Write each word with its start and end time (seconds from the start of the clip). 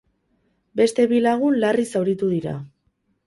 Beste 0.81 1.05
bi 1.11 1.19
lagun 1.27 1.59
larri 1.65 1.85
zauritu 1.97 2.31
dira. 2.33 2.57